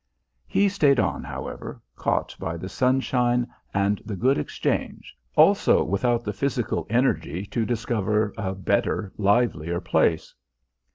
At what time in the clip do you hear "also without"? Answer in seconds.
5.35-6.23